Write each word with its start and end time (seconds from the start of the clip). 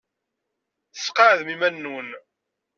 Sqeɛdem 1.05 1.49
iman-nwen. 1.53 2.09